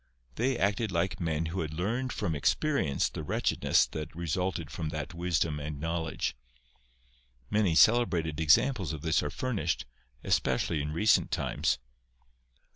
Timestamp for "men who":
1.19-1.61